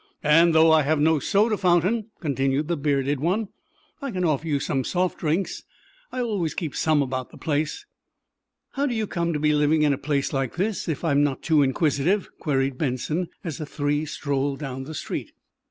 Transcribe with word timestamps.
"And, 0.23 0.55
though 0.55 0.71
I 0.71 0.81
have 0.81 0.99
no 0.99 1.19
soda 1.19 1.57
fountain," 1.57 2.09
continued 2.21 2.67
the 2.69 2.75
bearded 2.75 3.19
one, 3.19 3.49
"I 4.01 4.09
can 4.09 4.25
offer 4.25 4.47
you 4.47 4.59
some 4.59 4.83
soft 4.83 5.19
drinks. 5.19 5.61
I 6.11 6.21
always 6.21 6.55
keep 6.55 6.75
some 6.75 7.03
about 7.03 7.29
the 7.29 7.37
place." 7.37 7.85
"How 8.71 8.87
do 8.87 8.95
you 8.95 9.05
come 9.05 9.31
to 9.31 9.39
be 9.39 9.53
living 9.53 9.83
in 9.83 9.93
a 9.93 9.99
place 9.99 10.33
like 10.33 10.55
this, 10.55 10.87
if 10.87 11.03
I'm 11.03 11.23
not 11.23 11.43
too 11.43 11.61
inquisitive?" 11.61 12.31
queried 12.39 12.79
Benson, 12.79 13.27
as 13.43 13.59
the 13.59 13.65
three 13.67 14.05
strolled 14.07 14.57
down 14.57 14.85
the 14.85 14.95
street. 14.95 15.33